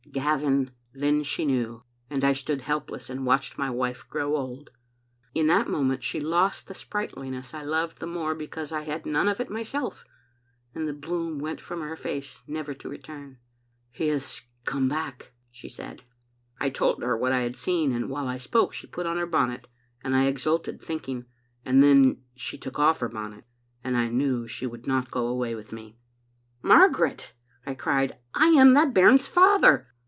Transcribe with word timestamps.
"Gavin, 0.13 0.71
then 0.91 1.23
she 1.23 1.45
knew; 1.45 1.83
and 2.09 2.25
I 2.25 2.33
stood 2.33 2.63
helpless 2.63 3.09
and 3.09 3.25
watched 3.25 3.57
my 3.57 3.69
wife 3.69 4.05
grow 4.09 4.35
old. 4.35 4.69
In 5.33 5.47
that 5.47 5.69
moment 5.69 6.03
she 6.03 6.19
lost 6.19 6.67
the 6.67 6.73
sprightliness 6.73 7.53
I 7.53 7.61
loved 7.63 7.99
the 7.99 8.07
more 8.07 8.35
because 8.35 8.73
I 8.73 8.81
had 8.81 9.05
none 9.05 9.29
of 9.29 9.39
it 9.39 9.49
myself, 9.49 10.03
and 10.75 10.85
the 10.85 10.91
bloom 10.93 11.39
went 11.39 11.61
from 11.61 11.79
her 11.79 11.95
face 11.95 12.41
never 12.45 12.73
to 12.73 12.89
return. 12.89 13.37
"*He 13.89 14.09
has 14.09 14.41
come 14.65 14.89
back,' 14.89 15.31
she 15.49 15.69
said." 15.69 16.03
I 16.59 16.69
told 16.71 17.01
her 17.01 17.15
what 17.15 17.31
I 17.31 17.39
had 17.41 17.55
seen, 17.55 17.93
and 17.93 18.09
while 18.09 18.27
I 18.27 18.37
spoke 18.37 18.73
she 18.73 18.87
put 18.87 19.05
on 19.05 19.15
her 19.17 19.25
bonnet, 19.25 19.69
and 20.03 20.13
I 20.13 20.25
exulted, 20.25 20.81
thinking— 20.81 21.23
and 21.65 21.81
then 21.81 22.21
she 22.35 22.57
took 22.57 22.77
off 22.77 22.99
her 22.99 23.07
bonnet, 23.09 23.45
and 23.81 23.95
I 23.95 24.09
knew 24.09 24.45
she 24.45 24.67
would 24.67 24.85
not 24.85 25.09
go 25.09 25.27
away 25.27 25.55
with 25.55 25.71
me. 25.71 25.95
"* 26.29 26.61
Margaret,' 26.61 27.31
I 27.65 27.75
cried, 27.75 28.17
*I 28.35 28.47
am 28.47 28.73
that 28.73 28.93
bairn's 28.93 29.27
father.' 29.27 29.87